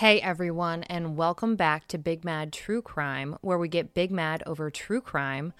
[0.00, 4.42] Hey everyone, and welcome back to Big Mad True Crime, where we get big mad
[4.46, 5.52] over true crime.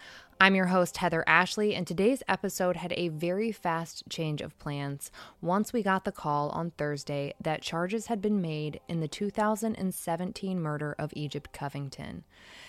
[0.43, 5.11] I'm your host, Heather Ashley, and today's episode had a very fast change of plans
[5.43, 10.59] once we got the call on Thursday that charges had been made in the 2017
[10.59, 12.25] murder of Egypt Covington.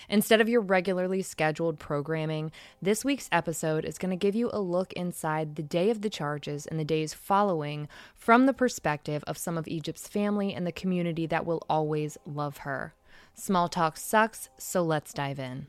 [0.10, 4.60] Instead of your regularly scheduled programming, this week's episode is going to give you a
[4.60, 9.38] look inside the day of the charges and the days following from the perspective of
[9.38, 12.96] some of Egypt's family and the community that will always love her.
[13.34, 15.68] Small talk sucks, so let's dive in.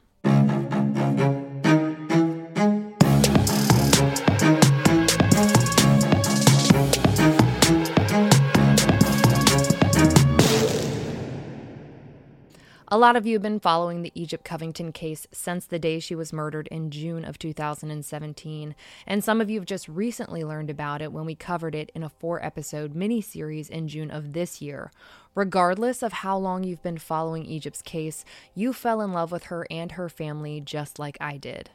[12.92, 16.14] A lot of you have been following the Egypt Covington case since the day she
[16.14, 18.74] was murdered in June of 2017,
[19.06, 22.02] and some of you have just recently learned about it when we covered it in
[22.02, 24.92] a four episode mini-series in June of this year.
[25.34, 29.66] Regardless of how long you've been following Egypt's case, you fell in love with her
[29.70, 31.70] and her family just like I did.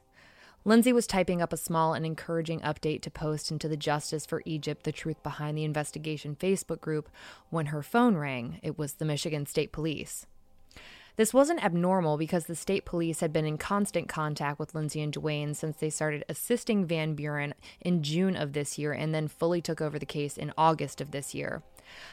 [0.64, 4.40] Lindsay was typing up a small and encouraging update to post into the Justice for
[4.46, 7.10] Egypt The Truth Behind the Investigation Facebook group
[7.50, 8.58] when her phone rang.
[8.62, 10.24] It was the Michigan State Police.
[11.16, 15.12] This wasn't abnormal because the state police had been in constant contact with Lindsay and
[15.12, 19.60] Dwayne since they started assisting Van Buren in June of this year and then fully
[19.60, 21.62] took over the case in August of this year.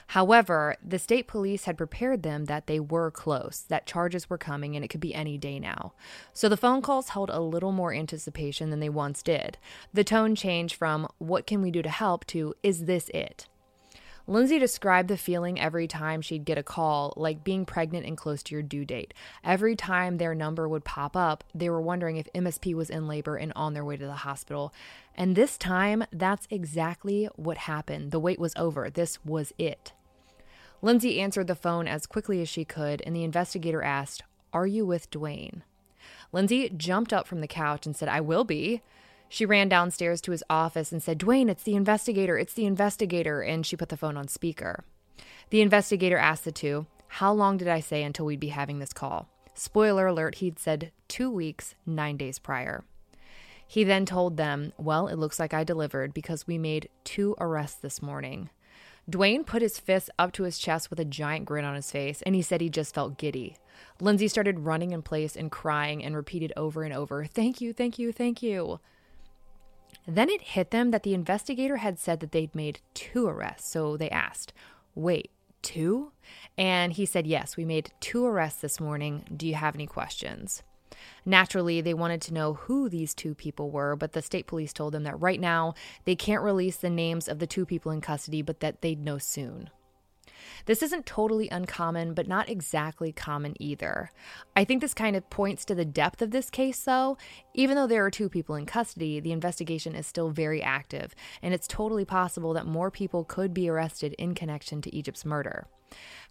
[0.08, 4.76] However, the state police had prepared them that they were close, that charges were coming,
[4.76, 5.94] and it could be any day now.
[6.34, 9.58] So the phone calls held a little more anticipation than they once did.
[9.94, 12.26] The tone changed from, What can we do to help?
[12.28, 13.48] to, Is this it?
[14.30, 18.44] Lindsay described the feeling every time she'd get a call, like being pregnant and close
[18.44, 19.14] to your due date.
[19.42, 23.38] Every time their number would pop up, they were wondering if MSP was in labor
[23.38, 24.74] and on their way to the hospital.
[25.16, 28.12] And this time, that's exactly what happened.
[28.12, 28.90] The wait was over.
[28.90, 29.94] This was it.
[30.82, 34.86] Lindsay answered the phone as quickly as she could, and the investigator asked, Are you
[34.86, 35.62] with Dwayne?
[36.34, 38.82] Lindsay jumped up from the couch and said, I will be.
[39.30, 43.42] She ran downstairs to his office and said, Dwayne, it's the investigator, it's the investigator.
[43.42, 44.84] And she put the phone on speaker.
[45.50, 48.94] The investigator asked the two, How long did I say until we'd be having this
[48.94, 49.30] call?
[49.54, 52.84] Spoiler alert, he'd said two weeks, nine days prior.
[53.68, 57.80] He then told them, Well, it looks like I delivered because we made two arrests
[57.80, 58.50] this morning.
[59.10, 62.22] Dwayne put his fist up to his chest with a giant grin on his face,
[62.24, 63.56] and he said he just felt giddy.
[64.02, 67.98] Lindsay started running in place and crying and repeated over and over, Thank you, thank
[67.98, 68.80] you, thank you.
[70.08, 73.70] Then it hit them that the investigator had said that they'd made two arrests.
[73.70, 74.54] So they asked,
[74.96, 75.32] Wait,
[75.62, 76.14] two?
[76.58, 79.26] And he said, Yes, we made two arrests this morning.
[79.36, 80.64] Do you have any questions?
[81.26, 84.94] Naturally, they wanted to know who these two people were, but the state police told
[84.94, 85.74] them that right now
[86.06, 89.18] they can't release the names of the two people in custody, but that they'd know
[89.18, 89.70] soon.
[90.66, 94.12] This isn't totally uncommon, but not exactly common either.
[94.56, 97.18] I think this kind of points to the depth of this case, though.
[97.54, 101.54] Even though there are two people in custody, the investigation is still very active, and
[101.54, 105.68] it's totally possible that more people could be arrested in connection to Egypt's murder.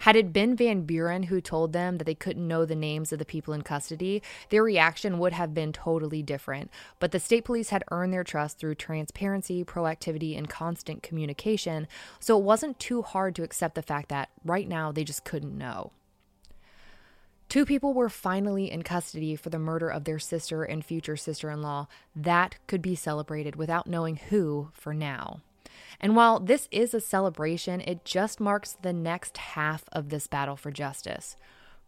[0.00, 3.18] Had it been Van Buren who told them that they couldn't know the names of
[3.18, 6.70] the people in custody, their reaction would have been totally different.
[6.98, 11.88] But the state police had earned their trust through transparency, proactivity, and constant communication,
[12.20, 15.56] so it wasn't too hard to accept the fact that right now they just couldn't
[15.56, 15.92] know.
[17.48, 21.48] Two people were finally in custody for the murder of their sister and future sister
[21.48, 21.86] in law.
[22.14, 25.40] That could be celebrated without knowing who for now.
[26.00, 30.56] And while this is a celebration, it just marks the next half of this battle
[30.56, 31.36] for justice.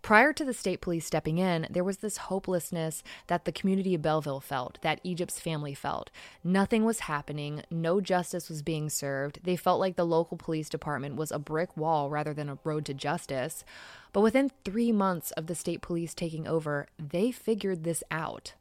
[0.00, 4.02] Prior to the state police stepping in, there was this hopelessness that the community of
[4.02, 6.10] Belleville felt, that Egypt's family felt.
[6.44, 9.40] Nothing was happening, no justice was being served.
[9.42, 12.84] They felt like the local police department was a brick wall rather than a road
[12.86, 13.64] to justice.
[14.12, 18.54] But within three months of the state police taking over, they figured this out.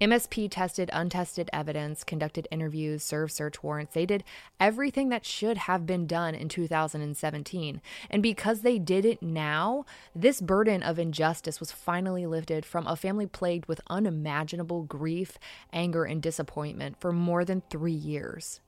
[0.00, 3.94] MSP tested untested evidence, conducted interviews, served search warrants.
[3.94, 4.22] They did
[4.60, 7.80] everything that should have been done in 2017.
[8.08, 9.84] And because they did it now,
[10.14, 15.36] this burden of injustice was finally lifted from a family plagued with unimaginable grief,
[15.72, 18.60] anger, and disappointment for more than three years.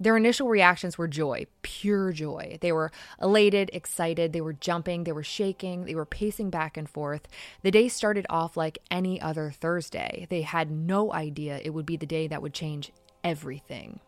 [0.00, 2.56] Their initial reactions were joy, pure joy.
[2.62, 6.88] They were elated, excited, they were jumping, they were shaking, they were pacing back and
[6.88, 7.28] forth.
[7.62, 10.26] The day started off like any other Thursday.
[10.30, 12.92] They had no idea it would be the day that would change
[13.22, 14.00] everything.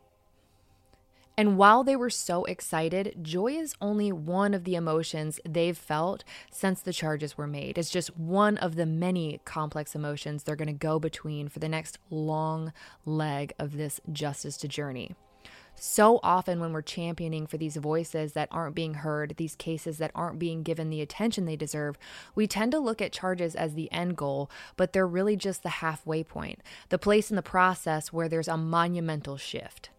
[1.36, 6.24] And while they were so excited, joy is only one of the emotions they've felt
[6.50, 7.76] since the charges were made.
[7.76, 11.68] It's just one of the many complex emotions they're going to go between for the
[11.68, 12.72] next long
[13.04, 15.14] leg of this justice to journey
[15.74, 20.12] so often when we're championing for these voices that aren't being heard, these cases that
[20.14, 21.98] aren't being given the attention they deserve,
[22.34, 25.68] we tend to look at charges as the end goal, but they're really just the
[25.68, 29.90] halfway point, the place in the process where there's a monumental shift.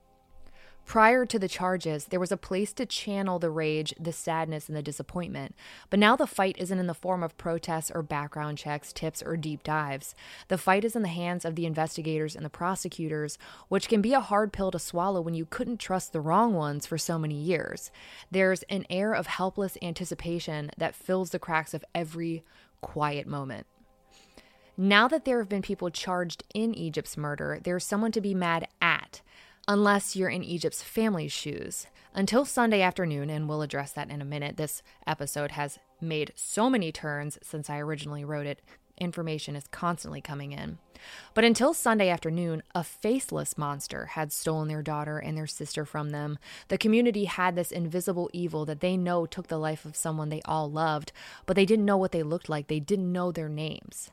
[0.85, 4.77] Prior to the charges, there was a place to channel the rage, the sadness, and
[4.77, 5.56] the disappointment.
[5.89, 9.38] But now the fight isn't in the form of protests or background checks, tips, or
[9.38, 10.13] deep dives.
[10.50, 13.38] The fight is in the hands of the investigators and the prosecutors,
[13.69, 16.86] which can be a hard pill to swallow when you couldn't trust the wrong ones
[16.86, 17.89] for so many years.
[18.29, 22.44] There's an air of helpless anticipation that fills the cracks of every
[22.81, 23.65] quiet moment.
[24.75, 28.68] Now that there have been people charged in Egypt's murder, there's someone to be mad
[28.81, 29.21] at
[29.68, 31.88] unless you're in Egypt's family's shoes.
[32.13, 36.69] Until Sunday afternoon, and we'll address that in a minute, this episode has made so
[36.69, 38.62] many turns since I originally wrote it.
[39.00, 40.77] Information is constantly coming in.
[41.33, 46.12] But until Sunday afternoon, a faceless monster had stolen their daughter and their sister from
[46.12, 46.38] them.
[46.68, 50.42] The community had this invisible evil that they know took the life of someone they
[50.45, 51.12] all loved,
[51.48, 52.68] but they didn't know what they looked like.
[52.68, 54.12] They didn't know their names.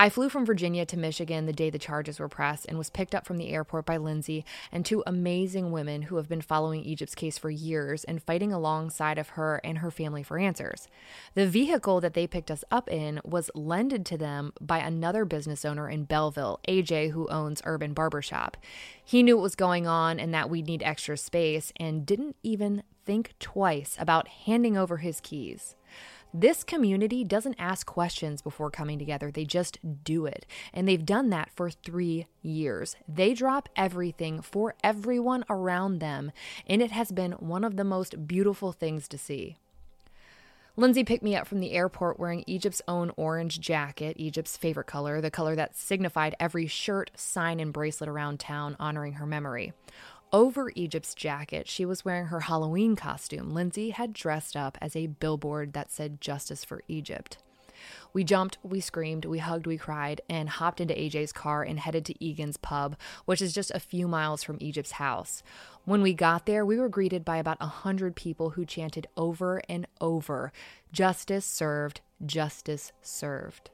[0.00, 3.16] I flew from Virginia to Michigan the day the charges were pressed and was picked
[3.16, 7.16] up from the airport by Lindsay and two amazing women who have been following Egypt's
[7.16, 10.86] case for years and fighting alongside of her and her family for answers.
[11.34, 15.64] The vehicle that they picked us up in was lended to them by another business
[15.64, 18.56] owner in Belleville, AJ, who owns Urban Barbershop.
[19.04, 22.84] He knew what was going on and that we'd need extra space and didn't even
[23.04, 25.74] think twice about handing over his keys.
[26.34, 30.44] This community doesn't ask questions before coming together, they just do it.
[30.74, 32.96] And they've done that for three years.
[33.08, 36.32] They drop everything for everyone around them,
[36.66, 39.56] and it has been one of the most beautiful things to see.
[40.76, 45.20] Lindsay picked me up from the airport wearing Egypt's own orange jacket, Egypt's favorite color,
[45.20, 49.72] the color that signified every shirt, sign, and bracelet around town honoring her memory.
[50.30, 53.50] Over Egypt's jacket, she was wearing her Halloween costume.
[53.50, 57.38] Lindsay had dressed up as a billboard that said Justice for Egypt.
[58.12, 62.04] We jumped, we screamed, we hugged, we cried, and hopped into AJ's car and headed
[62.06, 65.42] to Egan's pub, which is just a few miles from Egypt's house.
[65.86, 69.62] When we got there, we were greeted by about a hundred people who chanted over
[69.66, 70.52] and over
[70.92, 73.70] Justice served, justice served.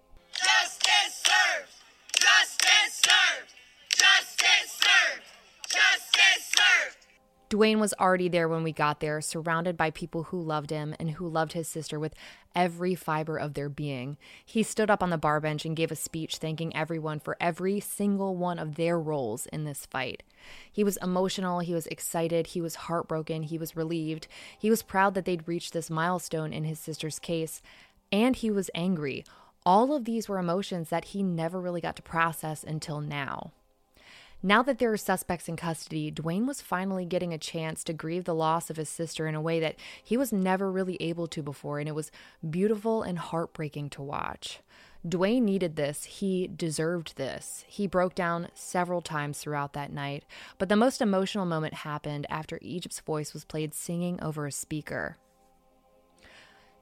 [7.54, 11.12] Dwayne was already there when we got there, surrounded by people who loved him and
[11.12, 12.12] who loved his sister with
[12.52, 14.16] every fiber of their being.
[14.44, 17.78] He stood up on the bar bench and gave a speech thanking everyone for every
[17.78, 20.24] single one of their roles in this fight.
[20.72, 24.26] He was emotional, he was excited, he was heartbroken, he was relieved,
[24.58, 27.62] he was proud that they'd reached this milestone in his sister's case,
[28.10, 29.24] and he was angry.
[29.64, 33.52] All of these were emotions that he never really got to process until now.
[34.46, 38.24] Now that there are suspects in custody, Dwayne was finally getting a chance to grieve
[38.24, 41.42] the loss of his sister in a way that he was never really able to
[41.42, 42.12] before, and it was
[42.50, 44.60] beautiful and heartbreaking to watch.
[45.02, 46.04] Dwayne needed this.
[46.04, 47.64] He deserved this.
[47.66, 50.24] He broke down several times throughout that night,
[50.58, 55.16] but the most emotional moment happened after Egypt's voice was played singing over a speaker.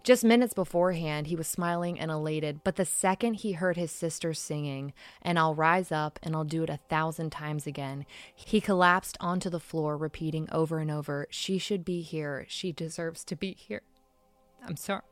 [0.02, 4.35] Just minutes beforehand, he was smiling and elated, but the second he heard his sister
[4.35, 4.92] singing,
[5.23, 8.04] and I'll rise up and I'll do it a thousand times again,
[8.35, 12.47] he collapsed onto the floor, repeating over and over, She should be here.
[12.49, 13.82] She deserves to be here.
[14.66, 15.02] I'm sorry.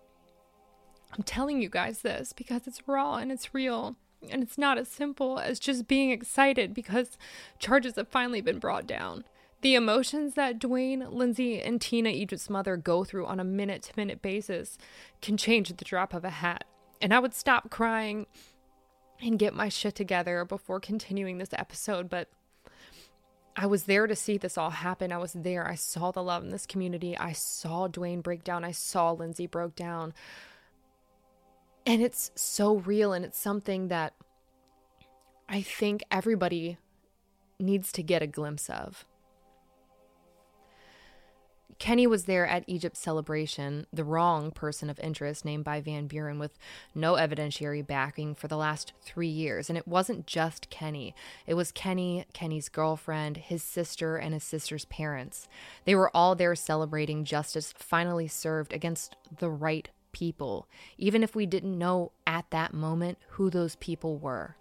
[1.12, 3.96] I'm telling you guys this because it's raw and it's real.
[4.28, 7.16] And it's not as simple as just being excited because
[7.58, 9.24] charges have finally been brought down.
[9.62, 13.92] The emotions that Dwayne, Lindsay, and Tina, Egypt's mother, go through on a minute to
[13.96, 14.78] minute basis
[15.20, 16.64] can change at the drop of a hat.
[17.02, 18.26] And I would stop crying
[19.20, 22.28] and get my shit together before continuing this episode, but
[23.56, 25.12] I was there to see this all happen.
[25.12, 25.68] I was there.
[25.68, 27.18] I saw the love in this community.
[27.18, 28.64] I saw Dwayne break down.
[28.64, 30.14] I saw Lindsay broke down.
[31.84, 34.14] And it's so real and it's something that
[35.48, 36.78] I think everybody
[37.58, 39.04] needs to get a glimpse of.
[41.80, 46.38] Kenny was there at Egypt's celebration, the wrong person of interest named by Van Buren
[46.38, 46.58] with
[46.94, 49.70] no evidentiary backing for the last three years.
[49.70, 51.14] And it wasn't just Kenny,
[51.46, 55.48] it was Kenny, Kenny's girlfriend, his sister, and his sister's parents.
[55.86, 60.68] They were all there celebrating justice finally served against the right people,
[60.98, 64.54] even if we didn't know at that moment who those people were.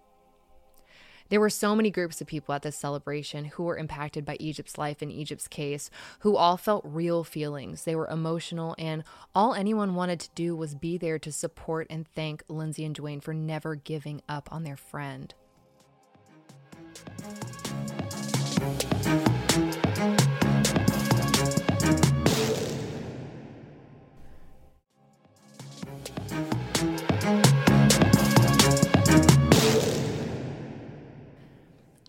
[1.29, 4.77] There were so many groups of people at this celebration who were impacted by Egypt's
[4.77, 7.83] life and Egypt's case, who all felt real feelings.
[7.83, 9.03] They were emotional, and
[9.36, 13.21] all anyone wanted to do was be there to support and thank Lindsay and Dwayne
[13.21, 15.33] for never giving up on their friend.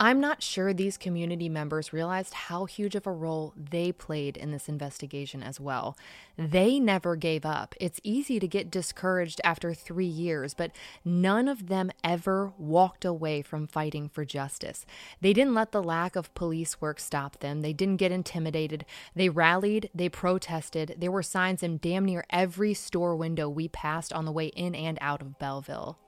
[0.03, 4.51] I'm not sure these community members realized how huge of a role they played in
[4.51, 5.95] this investigation as well.
[6.39, 7.75] They never gave up.
[7.79, 10.73] It's easy to get discouraged after three years, but
[11.05, 14.87] none of them ever walked away from fighting for justice.
[15.21, 17.61] They didn't let the lack of police work stop them.
[17.61, 18.87] They didn't get intimidated.
[19.15, 20.95] They rallied, they protested.
[20.97, 24.75] There were signs in damn near every store window we passed on the way in
[24.75, 25.99] and out of Belleville.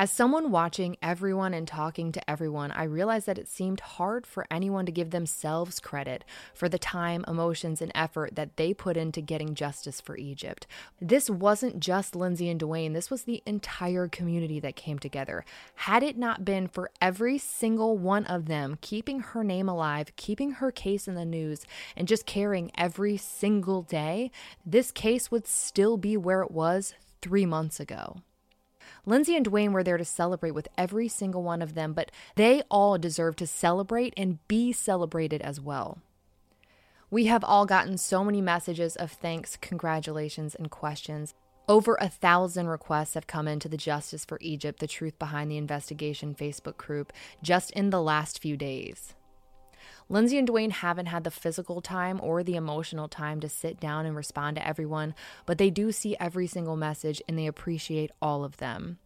[0.00, 4.46] As someone watching everyone and talking to everyone, I realized that it seemed hard for
[4.48, 6.24] anyone to give themselves credit
[6.54, 10.68] for the time, emotions, and effort that they put into getting justice for Egypt.
[11.00, 15.44] This wasn't just Lindsay and Dwayne, this was the entire community that came together.
[15.74, 20.52] Had it not been for every single one of them keeping her name alive, keeping
[20.52, 24.30] her case in the news, and just caring every single day,
[24.64, 28.22] this case would still be where it was three months ago.
[29.08, 32.60] Lindsay and Dwayne were there to celebrate with every single one of them, but they
[32.70, 35.98] all deserve to celebrate and be celebrated as well.
[37.10, 41.32] We have all gotten so many messages of thanks, congratulations, and questions.
[41.70, 45.56] Over a thousand requests have come into the Justice for Egypt, the Truth Behind the
[45.56, 47.10] Investigation Facebook group
[47.42, 49.14] just in the last few days.
[50.10, 54.06] Lindsay and Dwayne haven't had the physical time or the emotional time to sit down
[54.06, 58.42] and respond to everyone, but they do see every single message and they appreciate all
[58.42, 58.98] of them.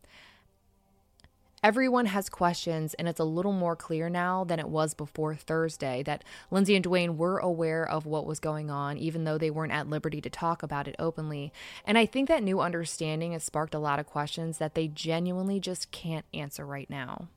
[1.64, 6.02] Everyone has questions, and it's a little more clear now than it was before Thursday
[6.02, 9.72] that Lindsay and Dwayne were aware of what was going on, even though they weren't
[9.72, 11.52] at liberty to talk about it openly.
[11.86, 15.60] And I think that new understanding has sparked a lot of questions that they genuinely
[15.60, 17.28] just can't answer right now.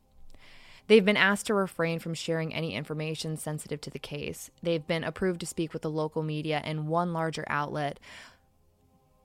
[0.87, 4.51] They've been asked to refrain from sharing any information sensitive to the case.
[4.61, 7.99] They've been approved to speak with the local media and one larger outlet,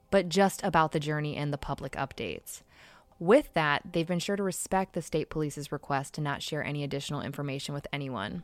[0.09, 2.61] but just about the journey and the public updates.
[3.19, 6.83] With that, they've been sure to respect the state police's request to not share any
[6.83, 8.43] additional information with anyone.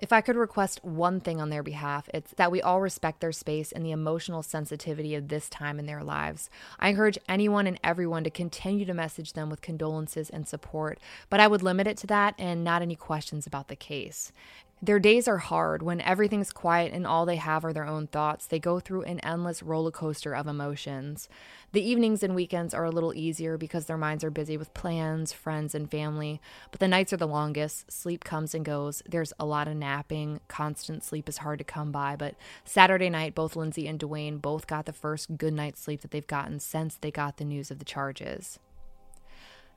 [0.00, 3.32] If I could request one thing on their behalf, it's that we all respect their
[3.32, 6.48] space and the emotional sensitivity of this time in their lives.
[6.78, 11.38] I encourage anyone and everyone to continue to message them with condolences and support, but
[11.38, 14.32] I would limit it to that and not any questions about the case.
[14.82, 18.46] Their days are hard when everything's quiet and all they have are their own thoughts.
[18.46, 21.28] They go through an endless roller coaster of emotions.
[21.72, 25.34] The evenings and weekends are a little easier because their minds are busy with plans,
[25.34, 27.92] friends, and family, but the nights are the longest.
[27.92, 29.02] Sleep comes and goes.
[29.06, 30.40] There's a lot of napping.
[30.48, 32.34] Constant sleep is hard to come by, but
[32.64, 36.26] Saturday night, both Lindsay and Dwayne both got the first good night's sleep that they've
[36.26, 38.58] gotten since they got the news of the charges.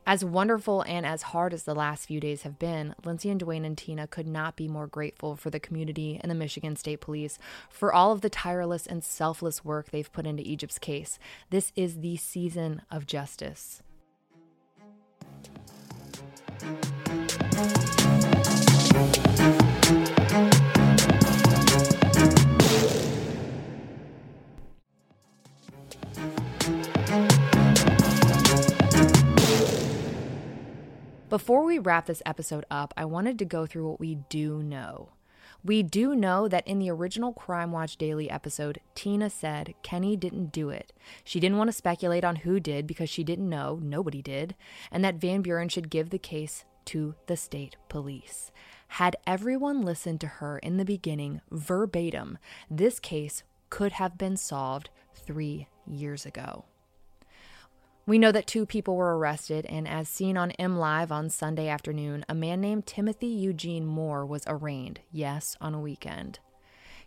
[0.05, 3.65] As wonderful and as hard as the last few days have been, Lindsay and Dwayne
[3.65, 7.39] and Tina could not be more grateful for the community and the Michigan State Police
[7.69, 11.19] for all of the tireless and selfless work they've put into Egypt's case.
[11.51, 13.81] This is the season of justice.
[31.33, 35.13] Before we wrap this episode up, I wanted to go through what we do know.
[35.63, 40.51] We do know that in the original Crime Watch Daily episode, Tina said Kenny didn't
[40.51, 40.93] do it.
[41.23, 44.53] She didn't want to speculate on who did because she didn't know, nobody did,
[44.91, 48.51] and that Van Buren should give the case to the state police.
[48.89, 52.37] Had everyone listened to her in the beginning, verbatim,
[52.69, 56.65] this case could have been solved three years ago.
[58.05, 61.69] We know that two people were arrested, and as seen on M Live on Sunday
[61.69, 66.39] afternoon, a man named Timothy Eugene Moore was arraigned, yes, on a weekend.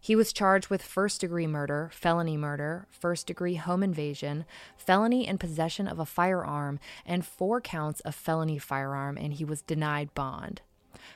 [0.00, 4.46] He was charged with first degree murder, felony murder, first degree home invasion,
[4.78, 9.60] felony in possession of a firearm, and four counts of felony firearm, and he was
[9.60, 10.62] denied bond.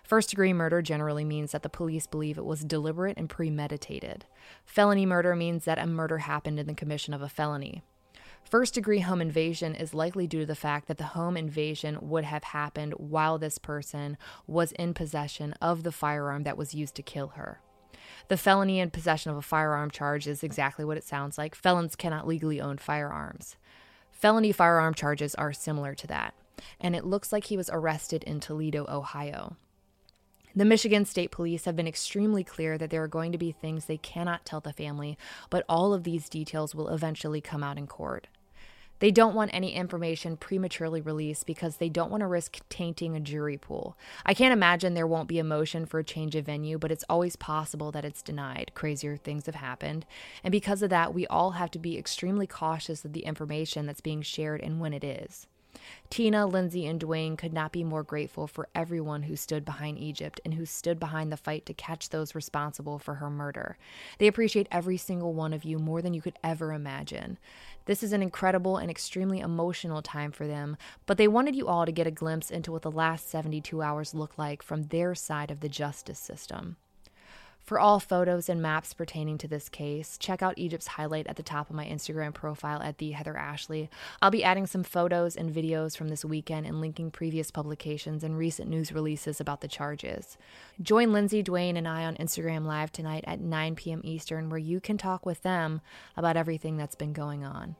[0.02, 4.26] First degree murder generally means that the police believe it was deliberate and premeditated.
[4.66, 7.82] Felony murder means that a murder happened in the commission of a felony.
[8.44, 12.24] First degree home invasion is likely due to the fact that the home invasion would
[12.24, 14.16] have happened while this person
[14.46, 17.60] was in possession of the firearm that was used to kill her.
[18.28, 21.54] The felony in possession of a firearm charge is exactly what it sounds like.
[21.54, 23.56] Felons cannot legally own firearms.
[24.10, 26.34] Felony firearm charges are similar to that,
[26.80, 29.56] and it looks like he was arrested in Toledo, Ohio.
[30.54, 33.84] The Michigan State Police have been extremely clear that there are going to be things
[33.84, 35.16] they cannot tell the family,
[35.48, 38.26] but all of these details will eventually come out in court.
[38.98, 43.20] They don't want any information prematurely released because they don't want to risk tainting a
[43.20, 43.96] jury pool.
[44.26, 47.04] I can't imagine there won't be a motion for a change of venue, but it's
[47.08, 48.72] always possible that it's denied.
[48.74, 50.04] Crazier things have happened.
[50.42, 54.00] And because of that, we all have to be extremely cautious of the information that's
[54.00, 55.46] being shared and when it is.
[56.10, 60.40] Tina, Lindsay, and Dwayne could not be more grateful for everyone who stood behind Egypt
[60.44, 63.76] and who stood behind the fight to catch those responsible for her murder.
[64.18, 67.38] They appreciate every single one of you more than you could ever imagine.
[67.86, 71.86] This is an incredible and extremely emotional time for them, but they wanted you all
[71.86, 75.50] to get a glimpse into what the last 72 hours look like from their side
[75.50, 76.76] of the justice system.
[77.70, 81.44] For all photos and maps pertaining to this case, check out Egypt's highlight at the
[81.44, 83.88] top of my Instagram profile at the Heather Ashley.
[84.20, 88.36] I'll be adding some photos and videos from this weekend and linking previous publications and
[88.36, 90.36] recent news releases about the charges.
[90.82, 94.00] Join Lindsay, Dwayne, and I on Instagram Live tonight at 9 p.m.
[94.02, 95.80] Eastern, where you can talk with them
[96.16, 97.76] about everything that's been going on.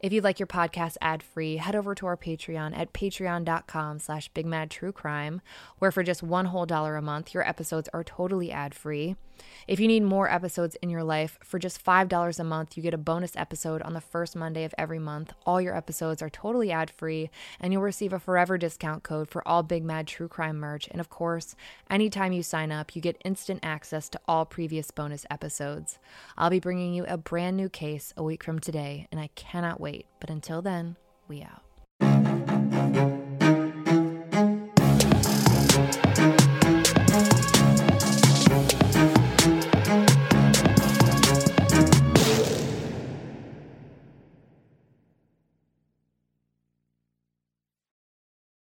[0.00, 5.40] If you'd like your podcast ad-free, head over to our Patreon at patreon.com slash bigmadtruecrime,
[5.78, 9.16] where for just one whole dollar a month, your episodes are totally ad-free.
[9.66, 12.94] If you need more episodes in your life, for just $5 a month, you get
[12.94, 15.32] a bonus episode on the first Monday of every month.
[15.46, 19.46] All your episodes are totally ad free, and you'll receive a forever discount code for
[19.48, 20.86] all Big Mad True Crime merch.
[20.90, 21.56] And of course,
[21.90, 25.98] anytime you sign up, you get instant access to all previous bonus episodes.
[26.36, 29.80] I'll be bringing you a brand new case a week from today, and I cannot
[29.80, 30.06] wait.
[30.20, 31.63] But until then, we out.